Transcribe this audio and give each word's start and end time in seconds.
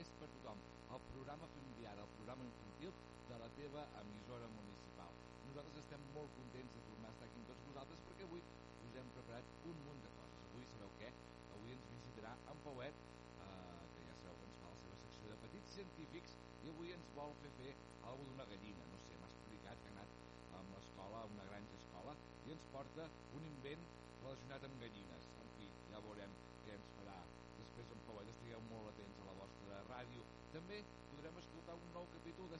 és 0.00 0.12
per 0.20 0.28
tothom. 0.36 0.62
El 0.96 1.02
programa 1.10 1.48
familiar, 1.56 1.94
el 1.98 2.10
programa 2.16 2.48
infantil 2.48 2.92
de 3.28 3.38
la 3.42 3.48
teva 3.56 3.84
emissora 4.00 4.48
municipal. 4.56 5.12
Nosaltres 5.48 5.78
estem 5.82 6.02
molt 6.16 6.32
contents 6.38 6.74
de 6.76 6.82
tornar 6.88 7.10
a 7.10 7.14
estar 7.16 7.28
aquí 7.28 7.40
amb 7.40 7.48
tots 7.50 7.66
vosaltres 7.68 8.04
perquè 8.08 8.26
avui 8.28 8.42
us 8.88 8.98
hem 9.00 9.10
preparat 9.16 9.52
un 9.70 9.82
munt 9.86 10.02
de 10.04 10.10
coses. 10.18 10.42
Avui 10.50 10.68
sabeu 10.72 10.92
què? 11.00 11.10
Avui 11.56 11.74
ens 11.76 11.88
visitarà 11.94 12.32
en 12.52 12.62
Pauet, 12.66 13.02
eh, 13.46 13.82
que 13.94 14.06
ja 14.08 14.16
sabeu 14.20 14.36
que 14.40 14.48
ens 14.50 14.60
fa 14.62 14.72
la 14.72 14.80
seva 14.82 14.98
secció 15.02 15.32
de 15.32 15.38
petits 15.46 15.76
científics 15.78 16.36
i 16.62 16.72
avui 16.72 16.94
ens 16.96 17.12
vol 17.16 17.36
fer 17.42 17.52
fer 17.60 17.72
alguna 18.10 18.28
d'una 18.32 18.48
gallina, 18.52 18.84
no 18.92 19.00
sé, 19.06 19.16
m'ha 19.20 19.30
explicat 19.32 19.82
que 19.84 19.90
ha 19.90 19.94
anat 19.96 20.58
a 20.58 20.62
l'escola, 20.74 21.24
una 21.34 21.48
granja 21.50 21.80
escola, 21.80 22.16
i 22.46 22.54
ens 22.56 22.68
porta 22.74 23.08
un 23.38 23.48
invent 23.52 23.88
relacionat 24.22 24.68
amb 24.68 24.84
gallines. 24.84 25.30
En 25.44 25.52
fi, 25.56 25.68
ja 25.90 26.04
veurem 26.08 26.36
què 26.66 26.76
ens 26.78 26.92
farà 26.98 27.18
després 27.58 27.96
en 27.96 28.04
Pauet. 28.08 28.32
Estigueu 28.34 28.64
molt 28.70 28.92
atents 28.92 29.24
a 29.24 29.30
la 29.30 29.38
vostra 29.40 29.82
ràdio. 29.90 30.28
També 30.56 30.82
podrem 31.12 31.40
escoltar 31.44 31.78
un 31.80 31.92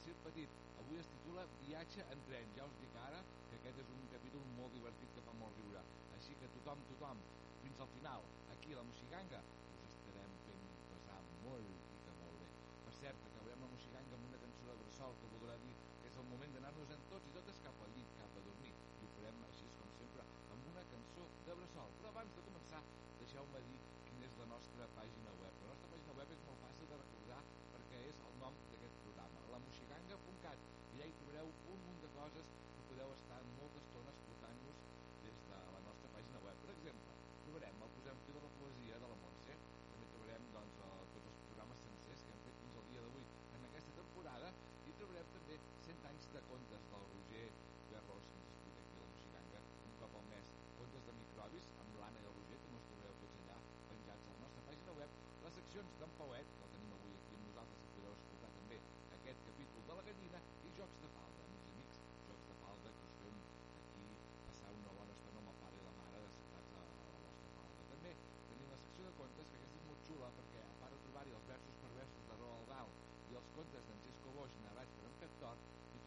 Circ 0.03 0.19
Petit. 0.27 0.51
Avui 0.83 0.99
es 0.99 1.07
titula 1.07 1.43
Viatge 1.61 2.03
en 2.11 2.23
tren. 2.27 2.49
Ja 2.57 2.65
us 2.67 2.79
dic 2.81 2.95
ara 3.05 3.21
que 3.51 3.59
aquest 3.59 3.77
és 3.83 3.91
un 3.95 4.01
capítol 4.11 4.43
molt 4.57 4.75
divertit 4.75 5.13
que 5.15 5.23
fa 5.27 5.35
molt 5.39 5.61
riure. 5.61 5.83
Així 6.17 6.35
que 6.41 6.49
tothom, 6.57 6.83
tothom, 6.89 7.21
fins 7.61 7.83
al 7.85 7.91
final, 7.93 8.27
aquí 8.55 8.75
a 8.75 8.81
la 8.81 8.85
Moxiganga, 8.89 9.43
us 9.77 9.93
estarem 9.93 10.35
fent 10.49 10.67
passar 10.89 11.21
molt 11.45 11.71
i 11.71 12.01
que 12.07 12.17
molt 12.19 12.35
bé. 12.41 12.51
Per 12.89 12.97
cert, 12.99 13.29
acabarem 13.31 13.63
la 13.63 13.71
Moxiganga 13.77 14.19
amb 14.19 14.29
una 14.33 14.43
cançó 14.43 14.67
de 14.73 14.77
Bressol 14.83 15.17
que 15.23 15.33
voldrà 15.37 15.57
dir 15.63 15.73
que 16.01 16.11
és 16.11 16.21
el 16.25 16.29
moment 16.33 16.59
d'anar-nos 16.59 16.95
en 16.99 17.07
tots 17.15 17.31
i 17.31 17.37
totes 17.39 17.63
cap 17.69 17.87
al 17.87 17.95
llit, 17.95 18.19
cap 18.19 18.43
a 18.43 18.45
dormir. 18.51 18.75
I 18.75 19.07
ho 19.07 19.15
farem 19.21 19.41
així 19.53 19.71
com 19.79 19.97
sempre 20.01 20.27
amb 20.57 20.71
una 20.75 20.87
cançó 20.97 21.31
de 21.47 21.59
Bressol. 21.63 21.97
Però 22.01 22.15
abans 22.17 22.41
de 22.41 22.47
començar, 22.51 22.83
deixeu-me 23.23 23.65
dir 23.71 23.81
quina 24.11 24.27
és 24.33 24.39
la 24.43 24.51
nostra 24.57 24.95
pàgina 24.99 25.39
web. 25.45 25.63
La 25.63 25.75
nostra 25.77 25.95
pàgina 25.95 26.19
web 26.19 26.39
és 26.41 26.47
molt 26.51 26.59
fàcil 26.67 26.72
de 26.93 26.99
recordar 27.01 27.41
perquè 27.73 28.01
és 28.09 28.19
el 28.29 28.35
nom 28.41 28.57
d'aquest 28.71 28.97
programa, 29.03 29.43
lamoxiganga.cat, 29.53 30.65
i 30.93 30.99
allà 30.99 31.07
hi 31.09 31.15
trobareu 31.21 31.49
un 31.75 31.79
munt 31.87 32.01
de 32.05 32.11
coses 32.17 32.51
que 32.73 32.85
podeu 32.91 33.15
estar 33.15 33.39
molta 33.53 33.81
estona 33.83 34.13
escoltant-nos 34.13 34.83
des 35.23 35.39
de 35.49 35.61
la 35.77 35.81
nostra 35.87 36.11
pàgina 36.17 36.43
web. 36.45 36.61
Per 36.65 36.75
exemple, 36.75 37.17
trobarem 37.47 37.81
el 37.87 37.95
Posem 37.97 38.21
Fil 38.27 38.37
de 38.37 38.45
la 38.45 38.53
Poesia 38.59 39.01
de 39.05 39.11
la 39.13 39.19
Montse, 39.23 39.57
també 39.89 40.11
trobarem 40.13 40.49
doncs, 40.57 40.83
el, 40.89 41.09
tots 41.15 41.33
els 41.33 41.41
programes 41.47 41.83
sencers 41.87 42.27
que 42.27 42.37
hem 42.37 42.45
fet 42.49 42.61
fins 42.61 42.79
al 42.83 42.89
dia 42.93 43.07
d'avui 43.07 43.27
en 43.57 43.67
aquesta 43.71 43.97
temporada. 44.03 44.53
I 44.93 44.97
trobarem 45.01 45.35
també 45.39 45.61
100 45.89 46.09
anys 46.13 46.31
de 46.37 46.45
contes 46.51 46.89
del 46.93 47.09
Roger 47.15 47.47
Berros, 47.89 48.31
que 48.33 48.41
ens 48.43 48.53
explica 48.53 48.85
aquí 48.85 49.01
la 49.01 49.09
Moxiganga, 49.09 49.65
un 49.89 49.99
cop 50.05 50.21
al 50.21 50.31
mes, 50.35 50.55
contes 50.77 51.09
de 51.09 51.17
microbis 51.23 51.73
amb 51.87 52.01
l'Anna 52.03 52.21
i 52.21 52.29
el 52.29 52.39
Roger, 52.41 52.61
no 52.69 52.83
els 52.83 52.89
trobareu 52.93 53.21
tots 53.25 53.41
allà 53.47 53.61
penjats 53.89 54.29
a 54.29 54.35
la 54.37 54.41
nostra 54.45 54.63
pàgina 54.69 54.99
web, 55.01 55.21
les 55.43 55.57
seccions 55.59 55.97
d'en 56.01 56.13
Pauet, 56.19 56.51
que 56.57 56.65
el 56.67 56.71
tenim 56.73 56.93
avui 56.97 57.15
aquí 57.19 57.35
amb 57.37 57.47
nosaltres 57.49 57.83
i 57.83 57.91
podeu 57.97 58.15
escoltar 58.17 58.51
també 58.57 58.79
aquest 59.17 59.43
capítol 59.49 59.85
de 59.89 59.97
la 59.99 60.05
gallina, 60.09 60.41
i 60.69 60.73
jocs 60.79 61.01
de 61.03 61.11
falda, 61.17 61.47
amics 61.49 61.67
i 61.67 61.73
amics, 61.75 61.99
jocs 62.29 62.47
de 62.51 62.57
falda 62.63 62.95
que 62.99 63.09
us 63.09 63.17
fem 63.21 63.37
aquí 63.83 64.07
passar 64.47 64.73
una 64.79 64.95
bona 65.01 65.17
estona 65.19 65.43
amb 65.43 65.53
el 65.53 65.61
pare 65.65 65.81
i 65.83 65.85
la 65.89 65.95
mare 65.99 66.25
assentats 66.31 66.79
a, 66.79 66.87
a 66.87 67.13
la 67.17 67.21
vostra 67.27 67.53
falda. 67.59 67.87
També 67.93 68.15
tenim 68.49 68.73
la 68.73 68.81
secció 68.87 69.11
de 69.11 69.15
contes, 69.21 69.53
que 69.53 69.61
aquesta 69.61 69.83
és 69.83 69.87
molt 69.91 70.09
xula 70.09 70.33
perquè 70.41 70.65
a 70.65 70.75
part 70.81 70.97
de 70.97 71.03
trobar-hi 71.07 71.39
els 71.41 71.49
versos 71.53 71.79
perversos 71.85 72.29
de 72.31 72.41
Roald 72.43 72.73
Dahl 72.73 72.97
i 73.33 73.41
els 73.43 73.55
contes 73.59 73.89
d'en 73.91 74.05
Cisco 74.07 74.37
Boix 74.39 74.59
narrats 74.67 74.99
per 74.99 75.11
en 75.11 75.21
Pep 75.25 75.39
Tort, 75.45 75.71
hi 75.93 76.03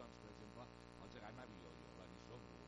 doncs, 0.00 0.16
per 0.22 0.30
exemple, 0.34 0.64
el 1.04 1.12
gegant 1.14 1.42
Avioio, 1.44 1.90
l'Arisobro, 1.98 2.58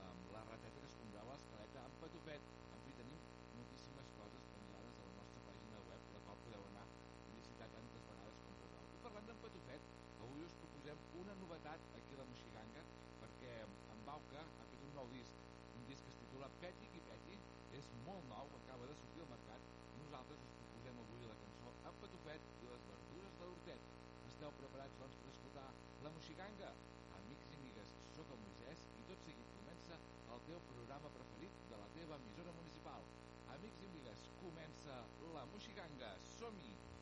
amb 0.00 0.30
la 0.34 0.42
rateta 0.50 0.82
que 0.82 0.90
escombrava 0.90 1.36
l'escaleta 1.36 1.84
amb 1.88 2.00
Patufet. 2.04 2.52
En 2.76 2.84
fi, 2.84 2.94
tenim 3.00 3.22
moltíssimes 3.56 4.12
coses 4.18 4.48
penjades 4.54 5.00
a 5.00 5.08
la 5.08 5.14
nostra 5.18 5.42
pàgina 5.48 5.82
web, 5.88 6.10
la 6.16 6.22
qual 6.26 6.40
podeu 6.44 6.66
anar 6.70 6.86
a 6.86 7.34
visitar 7.34 7.68
tantes 7.74 8.06
vegades 8.10 8.42
com 8.44 8.60
vulgueu. 8.62 8.86
I 8.96 9.02
parlant 9.06 9.30
d'en 9.30 9.42
Patufet, 9.44 9.90
avui 10.26 10.46
us 10.46 10.56
proposem 10.62 11.02
una 11.22 11.36
novetat 11.42 11.90
aquí 12.00 12.16
a 12.16 12.20
la 12.22 12.28
Moxiganga, 12.30 12.86
perquè 13.22 13.54
en 13.66 14.04
Bauca 14.10 14.44
ha 14.44 14.68
fet 14.72 14.86
un 14.88 14.94
nou 15.00 15.10
disc, 15.14 15.44
un 15.80 15.88
disc 15.90 16.06
que 16.06 16.14
es 16.14 16.20
titula 16.22 16.52
Peti 16.62 16.90
i 17.00 17.02
Peti, 17.10 17.40
és 17.80 17.90
molt 18.06 18.30
nou, 18.30 18.52
acaba 18.60 18.88
de 18.90 18.98
sortir 19.00 19.24
al 19.24 19.32
mercat, 19.34 19.72
i 19.96 20.02
nosaltres 20.04 20.44
us 20.46 20.54
proposem 20.60 21.02
avui 21.04 21.26
la 21.30 21.40
cançó 21.42 21.74
En 21.90 22.00
Patufet 22.04 22.48
i 22.62 22.70
les 22.70 22.86
verdures 22.92 23.40
de 23.40 23.50
l'Hortet. 23.50 23.90
Esteu 24.30 24.54
preparats, 24.60 24.98
doncs, 25.02 25.20
per 25.24 25.34
escoltar 25.34 25.68
la 26.06 26.14
Moxiganga? 26.16 26.72
Amics 27.20 27.52
i 27.52 27.60
amigues, 27.60 27.94
sóc 28.16 28.32
el 28.36 28.42
Moisès 28.44 28.88
i 29.00 29.06
tot 29.10 29.28
seguit 29.28 29.56
comença 29.86 30.34
el 30.34 30.40
teu 30.46 30.58
programa 30.68 31.10
preferit 31.16 31.60
de 31.70 31.78
la 31.82 31.86
teva 31.94 32.18
emissora 32.18 32.54
municipal. 32.58 33.06
Amics 33.58 33.84
i 33.84 33.88
amigues, 33.92 34.26
comença 34.42 34.98
la 35.36 35.46
Moxiganga. 35.54 36.12
Som-hi! 36.34 36.95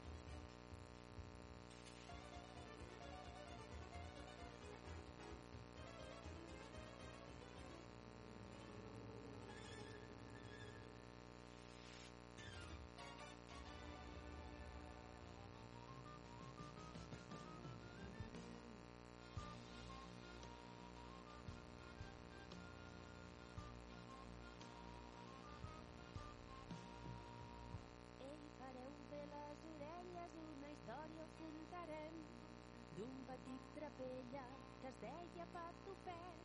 Que 34.84 34.90
es 34.90 35.00
deia 35.00 35.46
Patufet. 35.52 36.40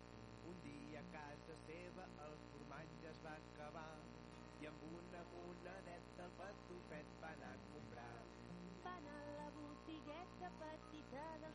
Un 0.47 0.59
dia 0.63 0.99
a 1.01 1.07
casa 1.11 1.55
seva 1.65 2.05
el 2.25 2.35
formatge 2.51 3.09
es 3.09 3.19
va 3.25 3.33
acabar 3.35 3.97
i 4.63 4.67
amb 4.69 4.85
una 4.87 5.23
monedeta 5.33 6.27
el 6.27 6.31
patufet 6.37 7.11
va 7.23 7.33
anar 7.35 7.51
a 7.57 7.59
comprar. 7.73 8.15
Va 8.85 8.93
anar 9.01 9.17
a 9.25 9.35
la 9.41 9.49
botigueta 9.57 10.51
petita 10.61 11.25
del 11.43 11.48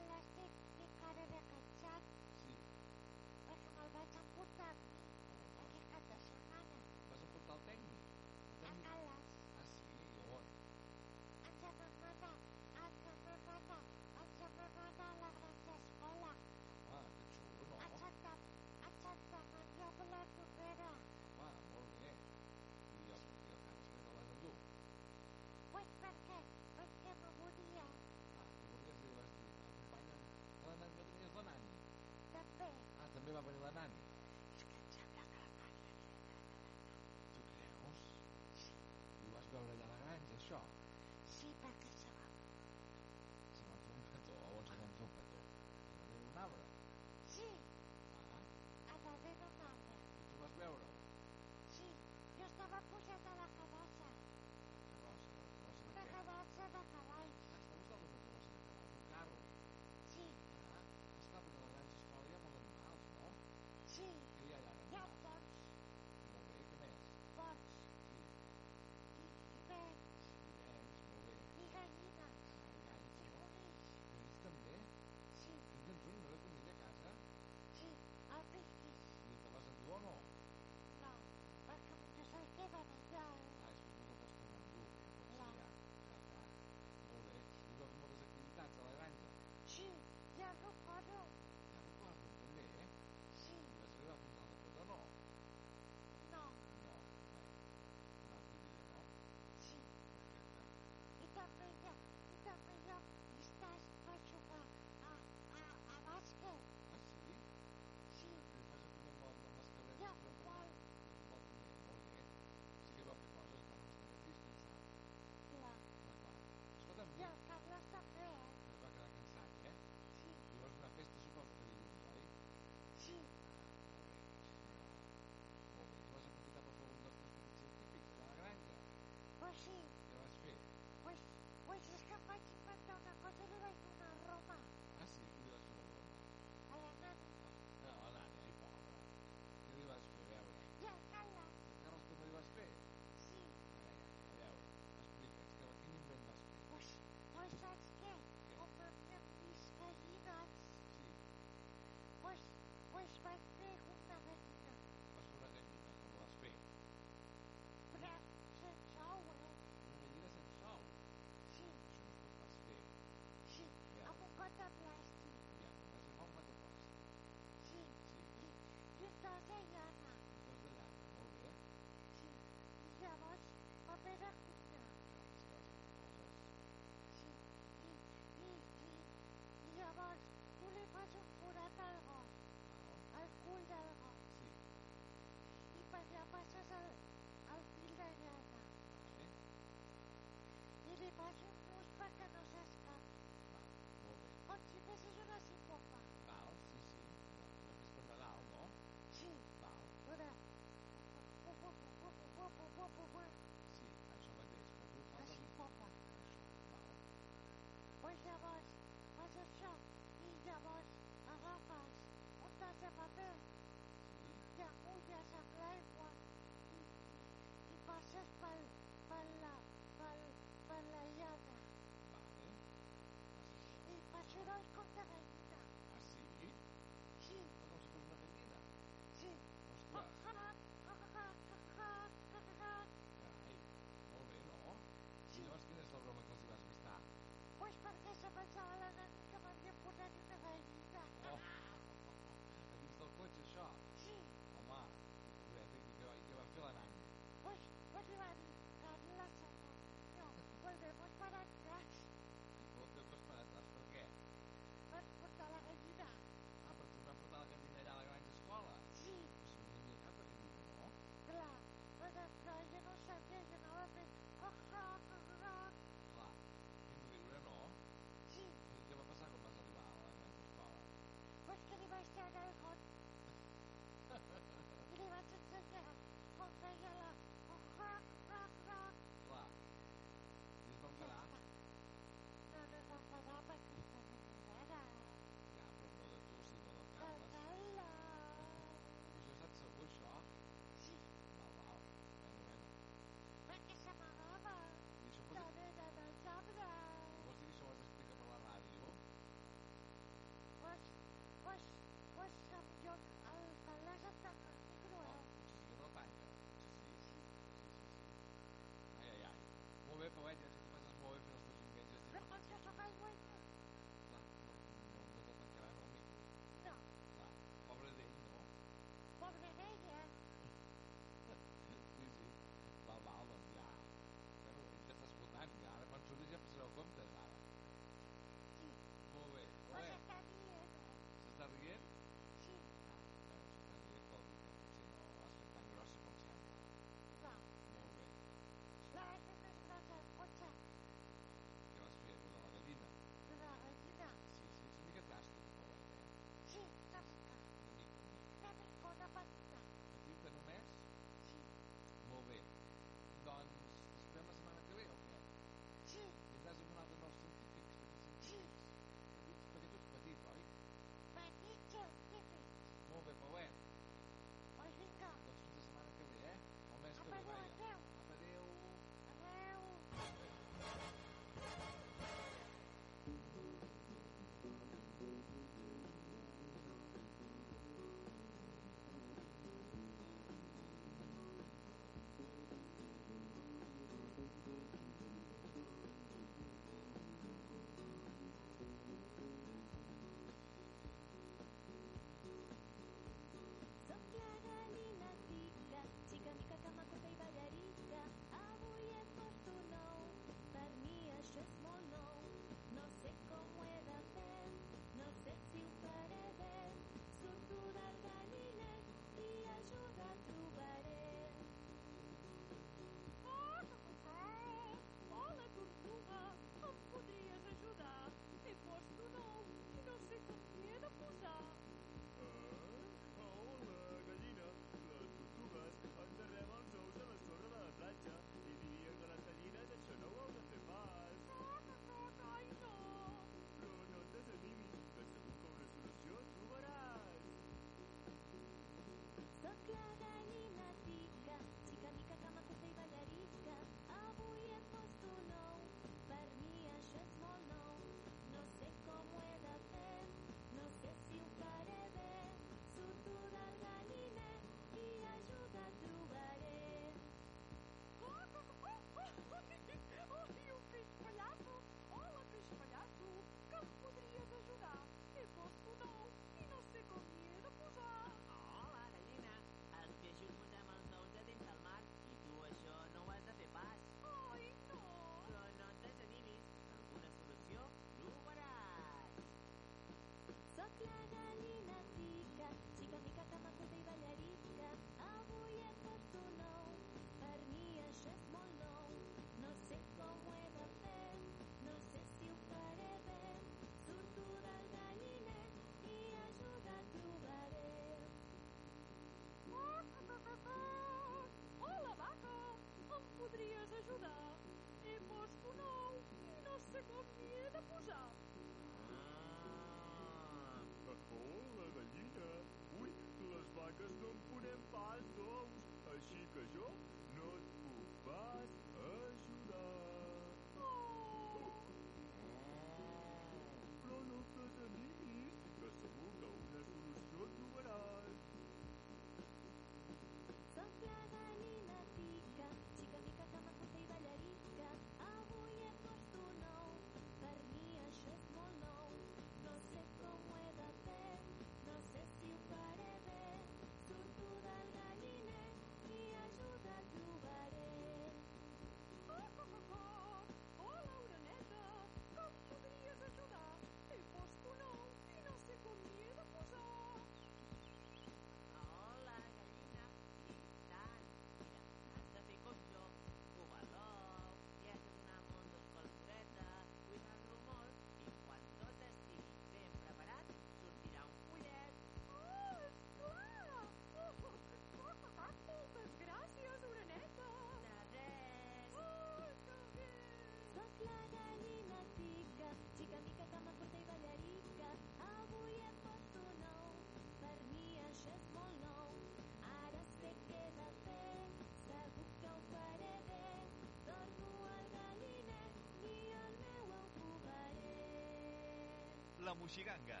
Moixiganga. 599.40 600.00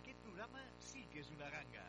Aquest 0.00 0.20
programa 0.24 0.66
sí 0.90 1.06
que 1.12 1.24
és 1.24 1.30
una 1.38 1.50
ganga. 1.54 1.86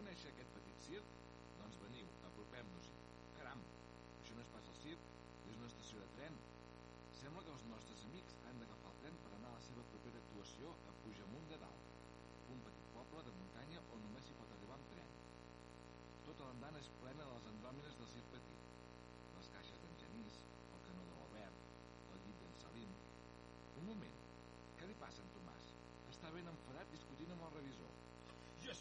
Conèixer 0.00 0.30
aquest 0.32 0.52
petit 0.56 0.84
circ? 0.86 1.08
Doncs 1.58 1.76
veniu, 1.82 2.06
apropem-nos-hi. 2.28 2.92
Caram, 3.36 3.64
això 4.20 4.36
no 4.36 4.44
és 4.44 4.52
pas 4.54 4.68
el 4.72 4.78
circ, 4.80 5.10
és 5.50 5.58
una 5.58 5.68
estació 5.68 6.00
de 6.00 6.08
tren. 6.14 6.38
Sembla 7.18 7.42
que 7.44 7.52
els 7.52 7.66
nostres 7.68 8.04
amics 8.08 8.38
han 8.48 8.62
d'agafar 8.62 8.92
el 8.94 9.00
tren 9.02 9.18
per 9.24 9.32
anar 9.36 9.50
a 9.50 9.58
la 9.58 9.66
seva 9.66 9.84
propera 9.90 10.22
actuació 10.22 10.72
a 10.88 10.94
Pujamunt 11.02 11.52
de 11.52 11.58
Dalt, 11.64 11.90
un 12.54 12.64
petit 12.68 12.88
poble 12.94 13.26
de 13.28 13.34
muntanya 13.42 13.84
on 13.92 14.02
només 14.06 14.24
s'hi 14.24 14.38
pot 14.40 14.56
arribar 14.56 14.78
amb 14.78 14.88
tren. 14.94 15.12
Tota 16.30 16.48
l'andana 16.48 16.80
és 16.80 16.90
plena 17.02 17.28
de 17.28 17.36
les 17.36 17.52
andròmines 17.52 18.00
del 18.00 18.10
circ 18.14 18.32
petit. 18.38 18.66
Les 19.36 19.52
caixes 19.58 19.84
d'en 19.84 20.00
Genís, 20.00 20.42
el 20.64 20.84
canó 20.88 21.04
de 21.10 21.20
l'Albert, 21.20 21.62
el 22.14 22.24
llit 22.24 22.44
d'en 22.46 22.58
Salim... 22.64 22.98
Un 23.82 23.88
moment, 23.92 24.18
què 24.80 24.88
li 24.88 24.98
passa 25.04 25.24
en 25.26 25.32
Tomàs? 25.36 25.72
Està 26.14 26.32
ben 26.38 26.52
enfadat 26.56 26.88
discutint. 26.88 27.09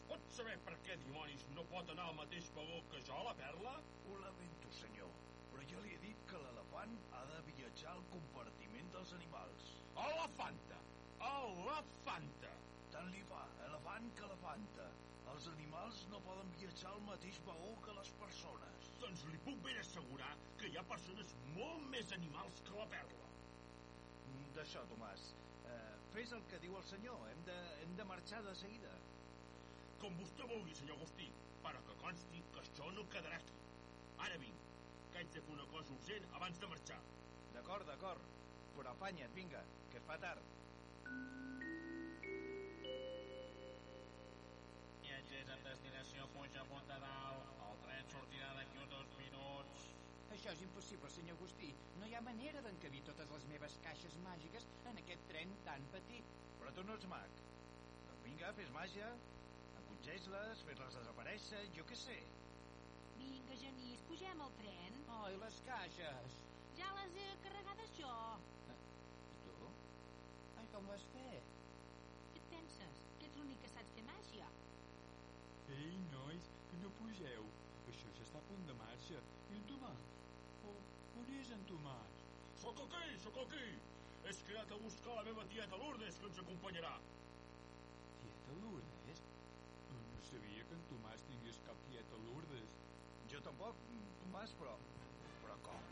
I 0.09 0.11
es 0.11 0.17
pot 0.17 0.31
saber 0.33 0.55
per 0.65 0.73
què 0.85 0.95
dimonis 0.97 1.43
no 1.53 1.63
pot 1.69 1.89
anar 1.93 2.07
al 2.09 2.15
mateix 2.17 2.47
vagó 2.55 2.77
que 2.89 2.99
jo, 3.05 3.17
la 3.25 3.33
Perla? 3.37 3.73
Ho 4.09 4.15
lamento, 4.17 4.69
senyor, 4.73 5.09
però 5.51 5.65
ja 5.69 5.81
li 5.83 5.91
he 5.93 5.99
dit 6.01 6.23
que 6.31 6.39
l'elefant 6.41 6.95
ha 7.13 7.19
de 7.29 7.41
viatjar 7.49 7.91
al 7.91 8.01
compartiment 8.13 8.89
dels 8.95 9.11
animals. 9.19 9.67
A 9.93 10.07
la 10.15 10.25
Fanta! 10.39 10.79
A 11.27 11.33
la 11.67 11.75
Fanta! 12.07 12.53
Tant 12.95 13.11
li 13.13 13.21
fa, 13.29 13.43
elefant 13.67 14.09
que 14.17 14.25
elefanta. 14.29 14.87
Els 15.35 15.51
animals 15.51 16.01
no 16.09 16.23
poden 16.25 16.49
viatjar 16.57 16.95
al 16.95 17.05
mateix 17.05 17.37
vagó 17.45 17.69
que 17.85 17.93
les 17.99 18.11
persones. 18.23 18.89
Doncs 19.03 19.27
li 19.29 19.43
puc 19.45 19.61
ben 19.67 19.77
assegurar 19.83 20.31
que 20.57 20.71
hi 20.71 20.81
ha 20.81 20.85
persones 20.89 21.37
molt 21.51 21.85
més 21.93 22.15
animals 22.17 22.63
que 22.65 22.81
la 22.81 22.89
Perla. 22.95 23.29
Mm, 24.25 24.49
D'això, 24.57 24.87
Tomàs. 24.89 25.29
Eh, 25.69 25.95
fes 26.17 26.33
el 26.33 26.49
que 26.49 26.63
diu 26.65 26.81
el 26.81 26.89
senyor. 26.95 27.29
Hem 27.29 27.45
de, 27.51 27.61
hem 27.85 27.95
de 28.01 28.09
marxar 28.15 28.41
de 28.49 28.57
seguida. 28.57 28.97
Com 29.99 30.13
vostè 30.15 30.45
vulgui, 30.47 30.71
senyor 30.77 30.95
Agustí, 30.95 31.25
però 31.59 31.79
que 31.83 31.93
consti 31.99 32.39
que 32.53 32.61
això 32.61 32.85
no 32.95 33.03
quedarà 33.11 33.35
aquí. 33.35 33.55
Ara 34.23 34.37
vinc, 34.39 34.67
que 35.11 35.19
haig 35.19 35.31
de 35.35 35.41
fer 35.43 35.51
una 35.51 35.65
cosa 35.73 35.91
urgent 35.91 36.27
abans 36.37 36.59
de 36.61 36.67
marxar. 36.71 36.99
D'acord, 37.51 37.83
d'acord. 37.89 38.29
Però 38.77 38.93
afanya't, 38.93 39.33
vinga, 39.35 39.59
que 39.91 39.99
es 39.99 40.05
fa 40.07 40.15
tard. 40.23 40.45
Viatgers 45.01 45.51
amb 45.57 45.67
destinació 45.67 46.27
Puigdemont 46.35 46.87
de 46.93 46.99
Dalt. 47.03 47.49
El 47.67 47.81
tren 47.83 48.07
sortirà 48.13 48.53
d'aquí 48.55 48.79
uns 48.85 48.93
dos 48.93 49.17
minuts. 49.23 49.89
Això 50.37 50.53
és 50.55 50.63
impossible, 50.69 51.11
senyor 51.17 51.35
Agustí. 51.41 51.73
No 51.99 52.07
hi 52.07 52.15
ha 52.15 52.23
manera 52.29 52.63
d'encabir 52.69 53.03
totes 53.09 53.35
les 53.35 53.49
meves 53.51 53.75
caixes 53.83 54.15
màgiques 54.23 54.69
en 54.93 55.03
aquest 55.03 55.27
tren 55.33 55.51
tan 55.67 55.91
petit. 55.97 56.31
Però 56.61 56.71
tu 56.71 56.87
no 56.87 56.95
ets 56.95 57.11
mag. 57.11 57.43
Doncs 58.07 58.23
vinga, 58.29 58.55
fes 58.61 58.71
màgia. 58.79 59.11
Encongeix-les, 59.99 60.59
fes-les 60.63 60.93
desaparèixer, 60.95 61.59
jo 61.75 61.83
què 61.89 61.95
sé. 61.99 62.13
Vinga, 63.19 63.55
Genís, 63.59 63.99
pugem 64.07 64.41
al 64.45 64.51
tren. 64.59 64.99
Ai, 65.15 65.33
les 65.41 65.57
caixes. 65.65 66.35
Ja 66.77 66.87
les 66.95 67.17
he 67.19 67.25
carregades 67.43 67.91
jo. 67.97 68.13
I 68.71 68.77
tu? 69.43 69.71
Ai, 70.55 70.69
com 70.71 70.87
ho 70.87 70.93
has 70.95 71.03
fet? 71.11 71.49
Què 72.31 72.39
et 72.39 72.47
penses? 72.53 73.01
Que 73.19 73.27
ets 73.27 73.39
l'únic 73.41 73.59
que 73.65 73.71
saps 73.73 73.91
fer 73.97 74.05
màgia? 74.07 74.47
Ei, 75.75 75.97
nois, 76.13 76.47
que 76.69 76.79
no 76.85 76.91
pugeu. 77.01 77.49
Això 77.91 78.13
ja 78.19 78.27
està 78.27 78.39
a 78.39 78.47
punt 78.47 78.63
de 78.69 78.77
marxa. 78.79 79.19
I 79.51 79.57
en 79.57 79.65
Tomàs? 79.73 80.05
Oh, 80.69 80.77
on 81.23 81.33
és 81.41 81.51
en 81.57 81.65
Tomàs? 81.73 82.21
Sóc 82.63 82.79
aquí, 82.85 83.17
sóc 83.25 83.41
aquí! 83.43 83.67
He 84.23 84.37
cridat 84.47 84.71
a 84.71 84.79
buscar 84.85 85.19
la 85.19 85.27
meva 85.27 85.43
tieta 85.51 85.81
Lourdes, 85.83 86.21
que 86.23 86.31
ens 86.31 86.41
acompanyarà. 86.45 86.95
Tieta 88.21 88.61
Lourdes? 88.63 88.88
Sabia 90.29 90.63
que 90.69 90.75
en 90.77 90.81
Tomàs 90.89 91.23
tingués 91.25 91.57
cap 91.65 91.77
tieta 91.87 92.17
Lourdes. 92.23 92.73
Jo 93.31 93.39
tampoc, 93.45 93.79
Tomàs, 94.19 94.51
però... 94.59 94.75
Però 95.41 95.55
com? 95.65 95.87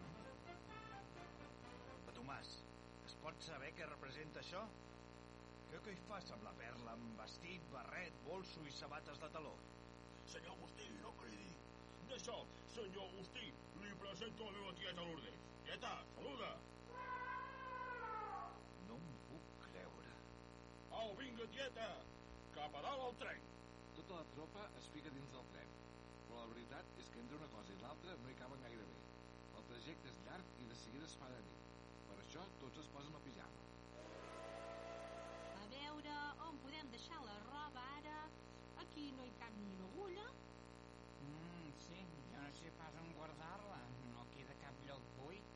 Però, 2.03 2.13
Tomàs, 2.19 2.51
es 3.07 3.15
pot 3.23 3.41
saber 3.47 3.71
què 3.79 3.87
representa 3.89 4.43
això? 4.43 4.61
Què 5.71 5.81
que 5.87 5.95
hi 5.95 6.03
fas 6.09 6.29
amb 6.35 6.45
la 6.45 6.53
perla, 6.59 6.93
amb 6.93 7.23
vestit, 7.23 7.65
barret, 7.73 8.21
bolso 8.27 8.67
i 8.69 8.75
sabates 8.77 9.23
de 9.25 9.31
taló? 9.39 9.55
Senyor 10.35 10.53
Agustí, 10.53 10.91
no 11.01 11.15
cridi. 11.23 11.49
D'això, 12.13 12.37
senyor 12.75 13.09
Agustí, 13.09 13.49
li 13.81 13.97
presento 14.05 14.51
la 14.51 14.55
meva 14.59 14.77
tieta 14.83 15.09
Lourdes. 15.09 15.43
Tieta, 15.65 15.97
saluda. 16.13 16.53
No 18.85 19.01
em 19.01 19.11
puc 19.33 19.51
creure. 19.65 20.15
Au, 21.01 21.13
vinga, 21.23 21.53
tieta, 21.57 21.93
cap 22.53 22.77
a 22.77 22.89
dalt 22.89 23.07
al 23.09 23.23
tren. 23.25 23.53
Tota 24.07 24.23
la 24.23 24.31
tropa 24.31 24.61
es 24.79 24.85
fica 24.93 25.09
dins 25.11 25.31
del 25.33 25.47
tren, 25.51 25.71
però 26.27 26.37
la 26.39 26.51
veritat 26.53 26.91
és 27.01 27.09
que 27.11 27.19
entre 27.19 27.35
una 27.37 27.47
cosa 27.51 27.73
i 27.73 27.79
l'altra 27.81 28.13
no 28.21 28.29
hi 28.31 28.35
caben 28.39 28.61
gaire 28.63 28.85
bé. 28.91 29.01
El 29.59 29.65
trajecte 29.67 30.07
és 30.13 30.19
llarg 30.27 30.53
i 30.63 30.67
de 30.69 30.77
seguida 30.81 31.09
es 31.09 31.15
fa 31.19 31.27
de 31.33 31.41
nit. 31.47 31.65
Per 32.05 32.15
això 32.23 32.45
tots 32.61 32.79
es 32.83 32.87
posen 32.93 33.17
el 33.19 33.25
pijama. 33.25 33.65
A 35.57 35.67
veure, 35.73 36.15
on 36.47 36.61
podem 36.63 36.93
deixar 36.95 37.19
la 37.25 37.35
roba 37.49 37.83
ara? 37.97 38.15
Aquí 38.85 39.09
no 39.19 39.27
hi 39.27 39.35
cap 39.43 39.59
ni 39.59 39.75
una 39.75 39.91
agulla. 39.91 40.31
Mm, 41.27 41.69
sí, 41.89 42.07
jo 42.31 42.47
no 42.47 42.55
sé 42.63 42.71
pas 42.79 42.99
on 43.03 43.13
guardar-la. 43.19 43.83
No 44.15 44.27
queda 44.37 44.59
cap 44.63 44.83
lloc 44.87 45.13
buit. 45.19 45.55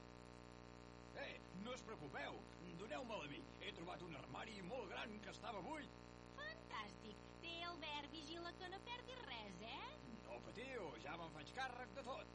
Eh, 1.23 1.33
no 1.63 1.79
us 1.79 1.87
preocupeu, 1.87 2.43
doneu-me-la 2.83 3.31
a 3.31 3.31
mi. 3.31 3.43
He 3.63 3.71
trobat 3.79 4.03
un 4.11 4.23
armari 4.25 4.59
molt 4.75 4.91
gran 4.91 5.19
que 5.23 5.39
estava 5.39 5.63
buit. 5.71 6.01
Fantàstic. 6.35 7.30
Albert, 7.71 8.11
vigila 8.11 8.51
que 8.59 8.67
no 8.67 8.77
perdis 8.83 9.19
res, 9.27 9.59
eh? 9.63 9.91
No 10.25 10.37
patiu, 10.43 10.87
ja 11.03 11.13
me'n 11.19 11.29
faig 11.35 11.51
càrrec 11.55 11.93
de 11.95 12.01
tot. 12.03 12.33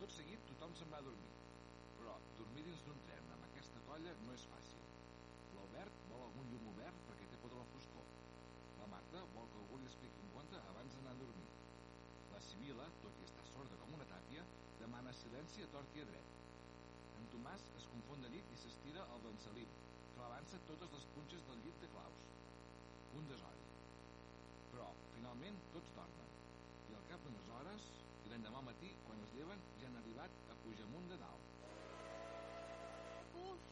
Tot 0.00 0.14
seguit 0.14 0.40
tothom 0.48 0.72
se'n 0.78 0.90
va 0.90 0.98
a 0.98 1.04
dormir. 1.06 1.34
Però 1.98 2.14
dormir 2.38 2.64
dins 2.66 2.82
d'un 2.86 2.98
tren 3.06 3.28
amb 3.36 3.46
aquesta 3.46 3.82
colla 3.86 4.14
no 4.24 4.32
és 4.34 4.46
fàcil. 4.50 4.88
L'Albert 5.54 6.00
vol 6.08 6.24
algun 6.26 6.50
llum 6.50 6.66
obert 6.72 6.98
perquè 7.10 7.28
té 7.30 7.38
por 7.44 7.54
de 7.54 7.60
la 7.60 7.68
foscor. 7.74 8.08
La 8.80 8.88
Marta 8.96 9.22
vol 9.36 9.46
que 9.52 9.60
algú 9.62 9.78
li 9.78 9.90
expliqui 9.92 10.24
un 10.26 10.32
conte 10.34 10.62
abans 10.72 10.98
d'anar 10.98 11.14
a 11.14 11.20
dormir. 11.20 11.50
La 12.32 12.42
Sibil·la, 12.48 12.88
tot 13.04 13.20
i 13.22 13.28
estar 13.28 13.46
sorda 13.52 13.78
com 13.84 13.94
una 14.00 14.08
tàpia, 14.16 14.42
demana 14.80 15.14
silenci 15.20 15.62
a 15.62 15.70
tort 15.76 16.00
i 16.00 16.02
a 16.02 16.08
dret. 16.10 16.34
En 17.20 17.30
Tomàs 17.36 17.68
es 17.78 17.86
confon 17.92 18.26
de 18.26 18.34
nit 18.34 18.50
i 18.50 18.58
s'estira 18.64 19.06
al 19.14 19.22
d'en 19.28 19.38
Salim, 19.46 19.78
clavant-se 20.18 20.64
totes 20.72 20.98
les 20.98 21.08
punxes 21.14 21.46
del 21.52 21.62
llit 21.68 21.86
de 21.86 21.92
claus. 21.94 22.26
Un 23.14 23.30
desori. 23.30 23.73
Finalment, 25.24 25.60
tots 25.72 25.92
dormen. 25.96 26.32
I 26.92 26.94
al 26.98 27.04
cap 27.08 27.22
d'unes 27.24 27.46
hores, 27.56 27.84
i 28.26 28.28
l'endemà 28.28 28.58
al 28.60 28.66
matí, 28.66 28.90
quan 29.06 29.22
es 29.24 29.30
lleven, 29.32 29.62
ja 29.80 29.86
han 29.88 29.96
arribat 30.00 30.34
a 30.52 30.56
Pujamunt 30.60 31.06
de 31.08 31.16
Dalt. 31.22 31.54
Uf, 33.44 33.62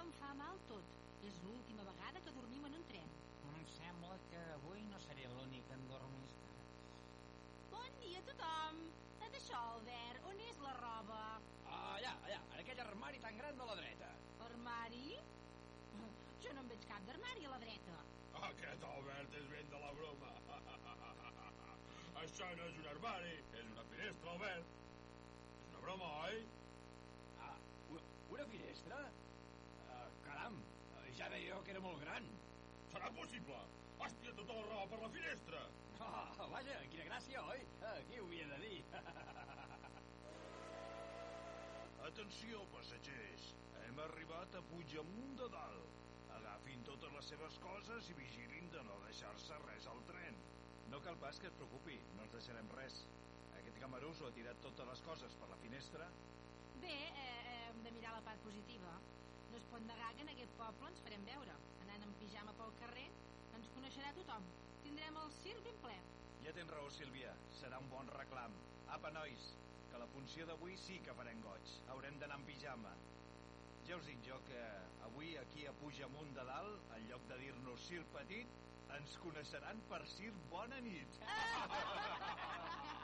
em 0.00 0.14
fa 0.20 0.30
mal 0.38 0.62
tot. 0.70 0.94
És 1.28 1.36
l'última 1.44 1.84
vegada 1.90 2.24
que 2.24 2.34
dormim 2.38 2.64
en 2.70 2.78
un 2.78 2.88
tren. 2.94 3.12
Em 3.50 3.68
sembla 3.74 4.16
que 4.30 4.40
avui 4.54 4.80
no 4.88 5.02
seré 5.04 5.28
l'únic 5.34 5.76
endormiscat. 5.76 6.72
Bon 7.74 8.00
dia 8.00 8.24
a 8.24 8.28
tothom. 8.30 8.80
Et 9.28 9.40
això, 9.42 9.60
Albert, 9.74 10.23
Això 22.24 22.46
no 22.56 22.66
és 22.70 22.76
un 22.80 22.86
armari, 22.88 23.32
és 23.60 23.66
una 23.68 23.82
finestra, 23.90 24.30
Albert. 24.32 24.68
És 25.54 25.64
una 25.68 25.80
broma, 25.82 26.06
oi? 26.24 26.38
Ah, 27.44 27.56
una, 27.92 28.04
una 28.32 28.46
finestra? 28.52 29.00
Uh, 29.82 30.06
caram, 30.24 30.56
ja 31.18 31.26
deia 31.34 31.50
jo 31.50 31.58
que 31.66 31.74
era 31.74 31.82
molt 31.84 32.00
gran. 32.00 32.24
Serà 32.94 33.10
possible? 33.18 33.58
Has 34.00 34.16
tirat 34.22 34.40
tota 34.40 34.56
la 34.56 34.64
roba 34.70 34.86
per 34.94 35.00
la 35.02 35.10
finestra. 35.18 35.60
Ah, 36.06 36.48
vaja, 36.54 36.78
quina 36.94 37.04
gràcia, 37.10 37.44
oi? 37.52 37.60
Uh, 37.82 37.92
qui 38.08 38.16
ho 38.22 38.24
havia 38.30 38.46
de 38.54 38.58
dir? 38.64 38.80
Atenció, 42.08 42.64
passatgers. 42.72 43.42
Hem 43.84 43.96
arribat 44.08 44.50
a 44.56 44.64
Puigdamunt 44.72 45.36
de 45.42 45.52
Dalt. 45.58 45.86
Agafin 46.40 46.80
totes 46.88 47.12
les 47.20 47.26
seves 47.36 47.54
coses 47.68 48.02
i 48.08 48.18
vigilin 48.24 48.66
de 48.72 48.80
no 48.88 48.96
deixar-se 49.04 49.54
res 49.68 49.84
al 49.92 50.00
tren. 50.08 50.34
No 50.94 51.00
cal 51.02 51.16
pas 51.18 51.40
que 51.42 51.48
et 51.50 51.54
preocupi, 51.58 51.94
no 52.14 52.22
ens 52.22 52.34
deixarem 52.36 52.68
res. 52.76 52.96
Aquest 53.58 53.78
camarús 53.82 54.20
ho 54.22 54.28
ha 54.28 54.34
tirat 54.36 54.60
totes 54.62 54.86
les 54.86 55.00
coses 55.02 55.32
per 55.40 55.48
la 55.50 55.56
finestra. 55.58 56.06
Bé, 56.84 56.92
eh, 57.22 57.64
hem 57.64 57.80
de 57.82 57.92
mirar 57.96 58.12
la 58.14 58.20
part 58.28 58.44
positiva. 58.46 58.92
No 59.50 59.58
es 59.58 59.66
pot 59.72 59.82
negar 59.88 60.12
que 60.14 60.22
en 60.22 60.30
aquest 60.36 60.54
poble 60.60 60.92
ens 60.92 61.02
farem 61.06 61.26
veure. 61.26 61.56
Anant 61.86 62.06
en 62.06 62.14
pijama 62.20 62.54
pel 62.60 62.70
carrer, 62.78 63.08
ens 63.58 63.72
coneixerà 63.74 64.14
tothom. 64.20 64.46
Tindrem 64.84 65.18
el 65.24 65.34
circ 65.40 65.66
ben 65.66 65.82
ple. 65.82 65.98
Ja 66.46 66.54
tens 66.60 66.70
raó, 66.76 66.86
Sílvia. 67.00 67.34
Serà 67.58 67.82
un 67.82 67.90
bon 67.90 68.14
reclam. 68.14 68.54
Apa, 68.98 69.10
nois, 69.18 69.50
que 69.90 69.98
la 70.04 70.10
funció 70.14 70.46
d'avui 70.46 70.78
sí 70.86 71.02
que 71.02 71.18
farem 71.18 71.42
goig. 71.48 71.74
Haurem 71.90 72.22
d'anar 72.22 72.38
en 72.38 72.46
pijama. 72.52 72.94
Ja 73.84 73.96
us 74.00 74.06
dic 74.08 74.20
jo 74.24 74.36
que 74.46 74.60
avui 75.04 75.34
aquí 75.36 75.66
a 75.68 75.72
Pujamunt 75.80 76.30
de 76.36 76.44
Dalt, 76.48 76.86
en 76.96 77.04
lloc 77.10 77.26
de 77.28 77.36
dir-nos 77.42 77.84
Sir 77.84 78.00
Petit, 78.16 78.58
ens 78.96 79.16
coneixeran 79.26 79.84
per 79.90 80.00
Sir 80.16 80.32
Bona 80.52 80.80
Nit. 80.88 81.20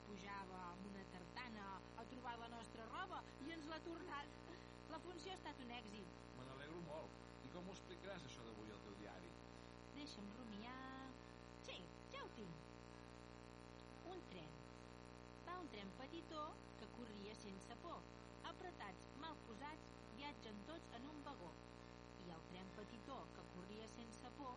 que 0.00 0.06
pujava 0.08 0.58
amb 0.72 0.86
una 0.88 1.02
tartana 1.12 1.64
ha 1.98 2.04
trobat 2.10 2.38
la 2.40 2.48
nostra 2.52 2.84
roba 2.92 3.18
i 3.46 3.52
ens 3.56 3.66
l'ha 3.70 3.80
tornat. 3.84 4.38
La 4.92 5.00
funció 5.04 5.32
ha 5.32 5.38
estat 5.38 5.60
un 5.64 5.72
èxit. 5.76 6.14
Me 6.38 6.46
n'alegro 6.46 6.80
molt. 6.86 7.18
I 7.44 7.50
com 7.54 7.68
ho 7.68 7.74
explicaràs, 7.76 8.24
això 8.28 8.46
d'avui 8.46 8.72
al 8.72 8.80
teu 8.86 8.96
diari? 9.02 9.30
Deixa'm 9.98 10.30
rumiar... 10.38 10.78
Sí, 11.66 11.76
ja 12.14 12.22
ho 12.24 12.30
tinc. 12.38 12.64
Un 14.14 14.24
tren. 14.32 14.56
Va 15.48 15.58
un 15.64 15.70
tren 15.74 15.92
petitó 16.00 16.46
que 16.80 16.90
corria 16.96 17.36
sense 17.44 17.78
por. 17.84 18.00
Apretats, 18.54 19.08
mal 19.22 19.36
posats, 19.48 19.92
viatgen 20.16 20.64
tots 20.70 20.96
en 21.00 21.08
un 21.12 21.22
vagó. 21.28 21.52
I 22.24 22.34
el 22.38 22.48
tren 22.54 22.74
petitó 22.78 23.20
que 23.36 23.48
corria 23.54 23.92
sense 23.98 24.32
por, 24.40 24.56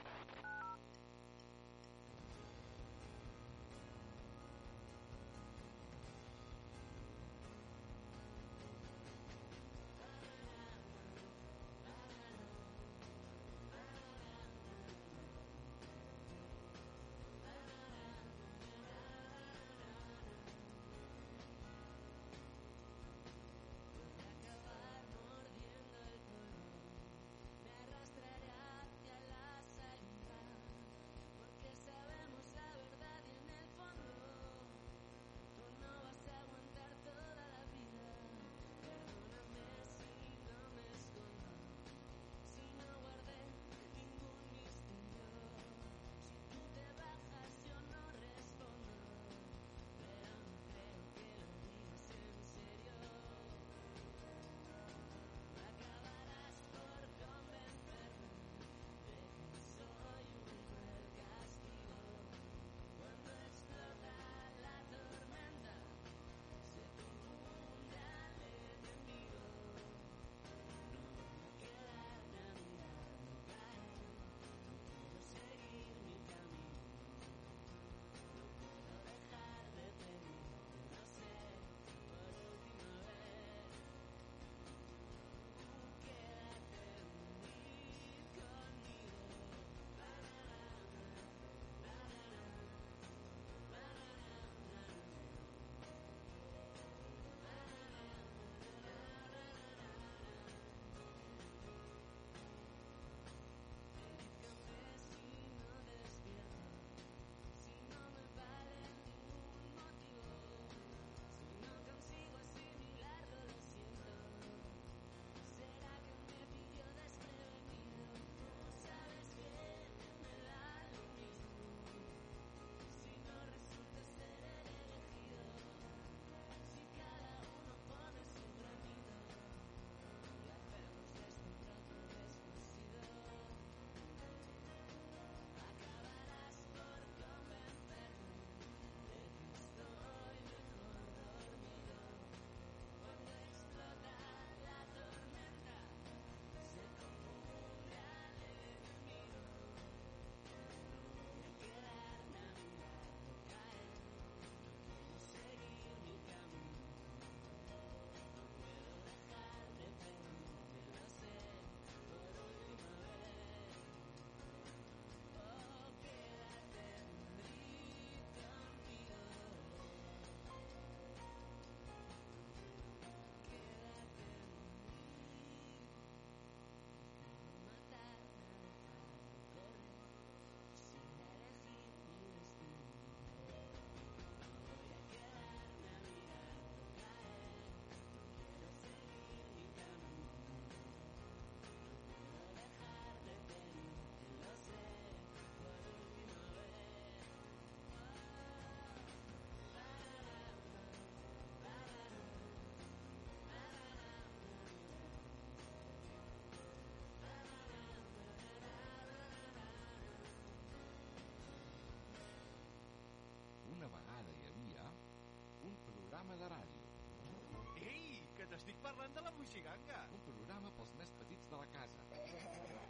parlant 218.81 219.13
de 219.15 219.21
la 219.21 219.31
Moixiganga. 219.37 219.99
Un 220.15 220.23
programa 220.25 220.71
pels 220.77 220.93
més 220.99 221.11
petits 221.19 221.47
de 221.53 221.59
la 221.61 221.67
casa. 221.75 222.05
Eh. 222.17 222.45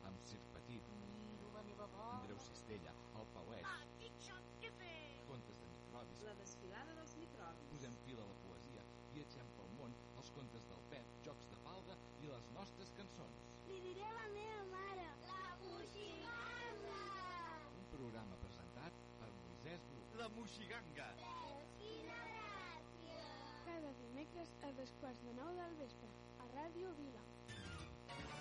Amb 0.09 0.23
Sir 0.29 0.39
Petit. 0.55 0.91
Miro 1.27 1.51
la 1.55 1.63
meva 1.67 1.87
bola. 1.95 2.21
Andreu 2.21 2.39
Cistella, 2.47 2.93
el 3.19 3.27
Pauet. 3.35 3.67
Ah, 3.73 3.83
quin 3.99 4.17
xoc 4.27 4.47
fer! 4.79 5.01
Contes 5.27 5.59
de 5.63 5.69
microbis. 5.73 6.23
La 6.27 6.35
desfilada 6.39 6.95
dels 6.99 7.15
microbis. 7.19 7.69
Posem 7.73 7.97
fil 8.05 8.23
a 8.23 8.27
la 8.31 8.37
poesia, 8.45 8.85
viatgem 9.15 9.53
pel 9.59 9.71
món, 9.79 9.95
els 10.21 10.31
contes 10.37 10.67
del 10.71 10.83
Pep, 10.93 11.13
jocs 11.27 11.51
de 11.51 11.61
falda 11.65 11.97
i 12.23 12.31
les 12.31 12.49
nostres 12.57 12.95
cançons. 12.99 13.47
Li 13.67 13.79
diré 13.89 14.07
a 14.07 14.15
la 14.19 14.27
meva 14.35 14.65
mare. 14.71 15.07
La 15.27 15.55
Moixiganga! 15.65 16.99
Un 17.83 17.87
programa 17.95 18.43
presentat 18.45 19.01
per 19.19 19.31
Moisès 19.43 19.87
Bru. 19.91 20.05
La 20.23 20.29
Moixiganga! 20.37 21.13
Sí 21.19 21.50
cada 23.82 23.93
dimecres 23.97 24.49
a 24.61 24.71
dos 24.77 24.91
quarts 24.99 25.23
de 25.25 25.34
nou 25.34 25.55
del 25.57 25.73
vespre, 25.82 26.09
a 26.38 26.45
Ràdio 26.53 26.93
Vila. 26.99 28.40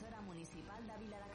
L'emissora 0.00 0.22
municipal 0.22 0.82
de 0.86 0.96
Vila 0.98 1.29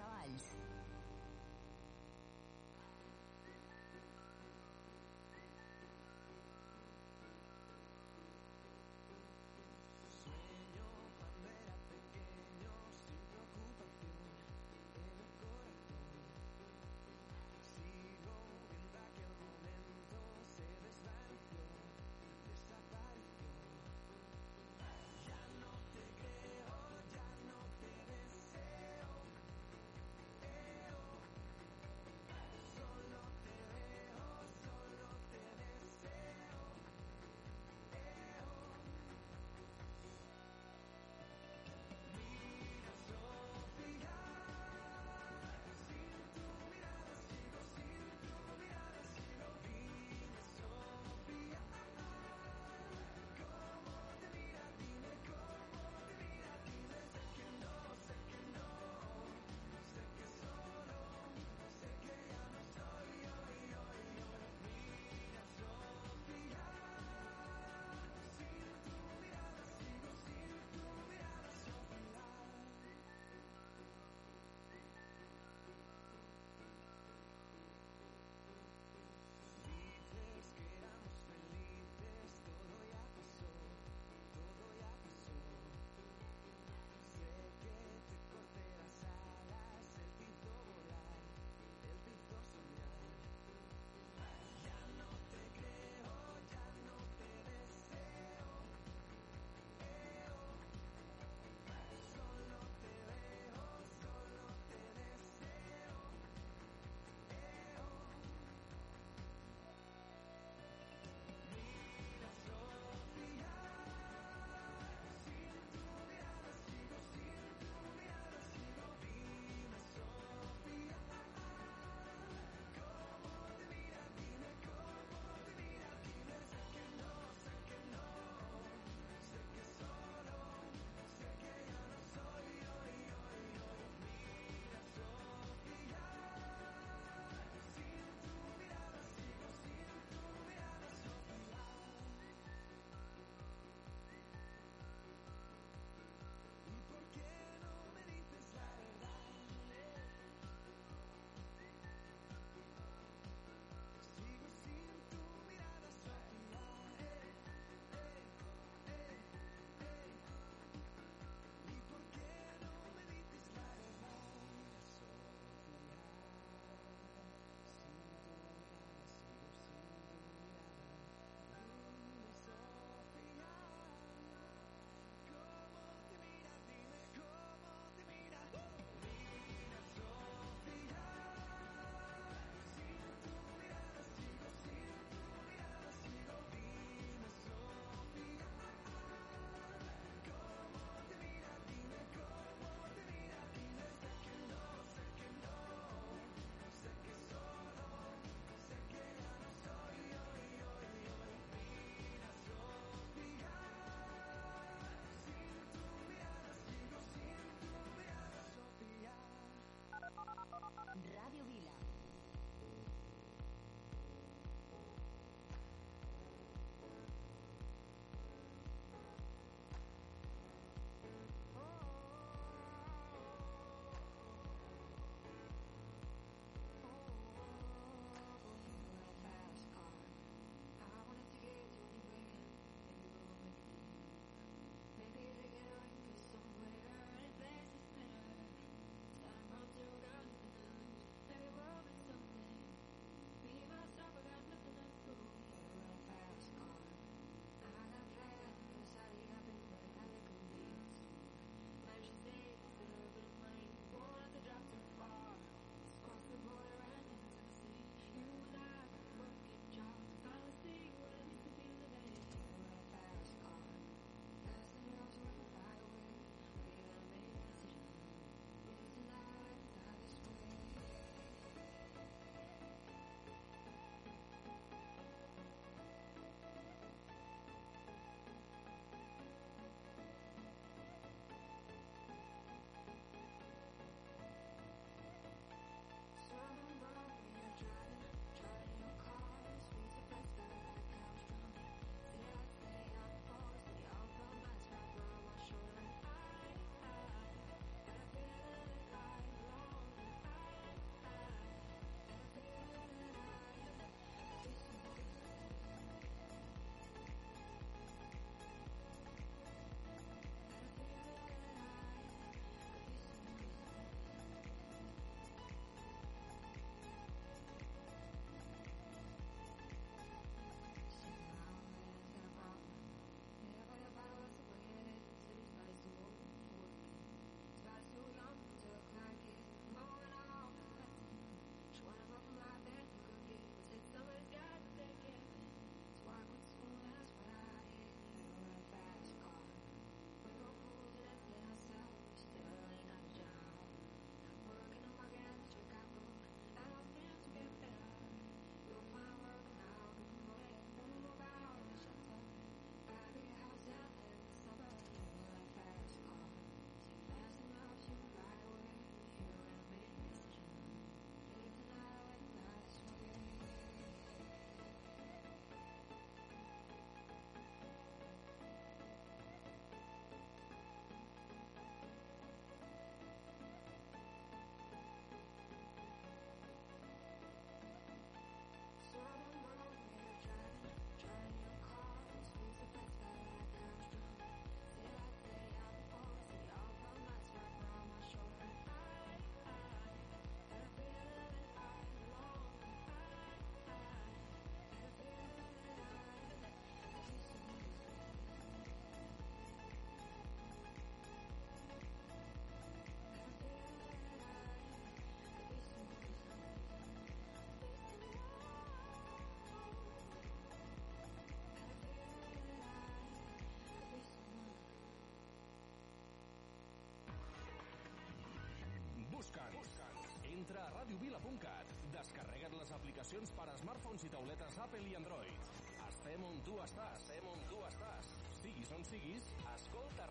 aplicacions 423.06 423.32
per 423.38 423.46
a 423.46 423.56
smartphones 423.62 424.04
i 424.04 424.10
tauletes 424.10 424.56
Apple 424.58 424.82
i 424.90 424.96
Android. 424.98 425.50
Estem 425.86 426.24
on 426.26 426.40
tu 426.48 426.56
estàs. 426.64 427.04
Estem 427.04 427.28
on 427.30 427.44
tu 427.52 427.60
estàs. 427.68 428.10
Siguis 428.42 428.72
on 428.74 428.84
siguis, 428.90 429.28
escolta 429.54 430.08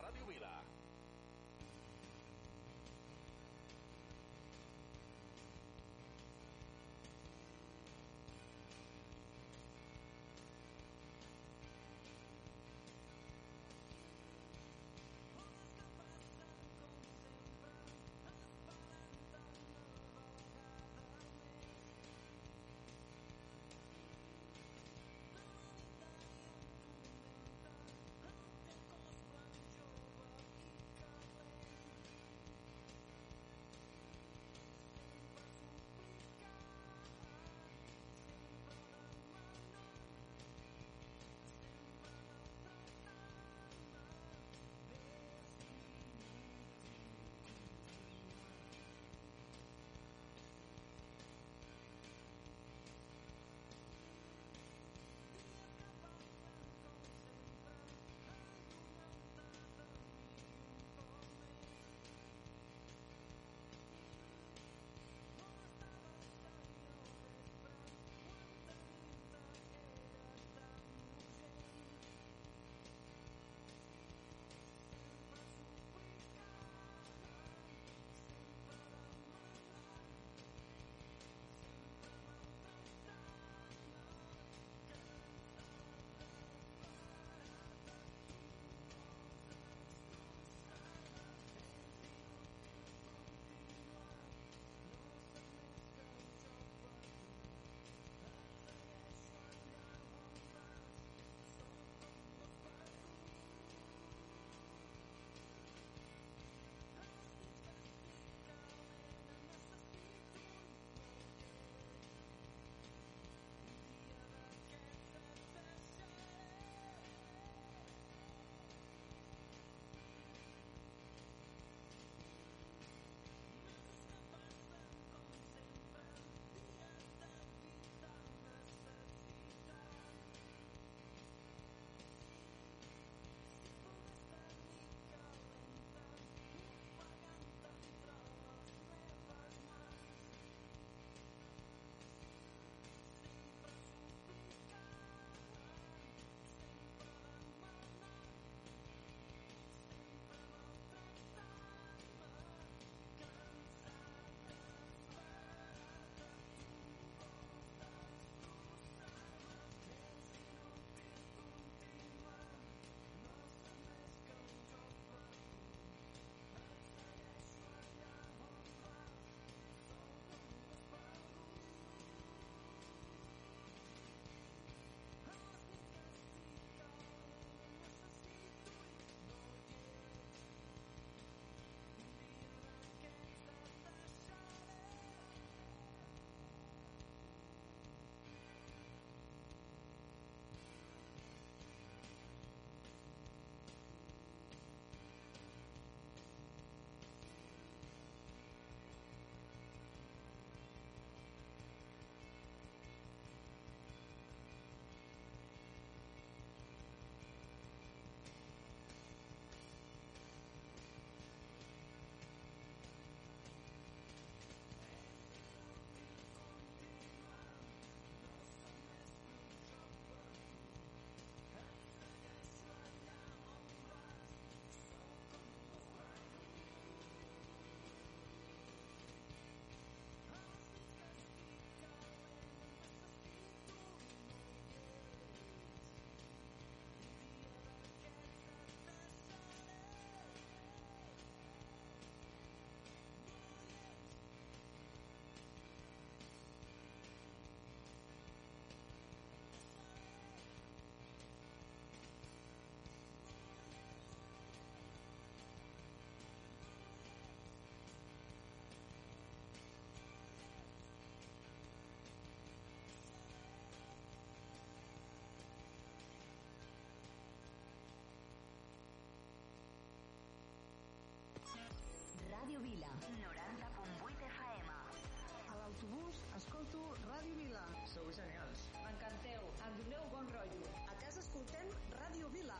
A 275.84 275.86
l'autobús 275.86 276.18
escolto 276.36 276.78
Ràdio 277.06 277.34
Vila. 277.36 277.62
Sou 277.92 278.06
genials. 278.18 278.60
M'encanteu, 278.84 279.42
em 279.66 279.74
doneu 279.80 280.06
bon 280.12 280.30
rotllo. 280.32 280.70
A 280.88 280.94
casa 281.02 281.20
escoltem 281.20 281.68
Ràdio 281.98 282.30
Vila. 282.32 282.56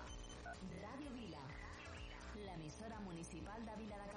Ràdio 0.82 1.10
Vila, 1.14 1.40
l'emissora 2.36 3.00
municipal 3.06 3.64
de 3.64 3.76
Vila 3.80 4.02
de 4.02 4.10